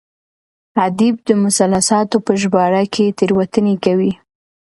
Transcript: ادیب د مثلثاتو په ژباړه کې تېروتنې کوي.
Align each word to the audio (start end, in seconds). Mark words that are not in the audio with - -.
ادیب 0.85 1.15
د 1.27 1.29
مثلثاتو 1.43 2.15
په 2.25 2.31
ژباړه 2.41 2.83
کې 2.93 3.05
تېروتنې 3.17 3.75
کوي. 3.85 4.11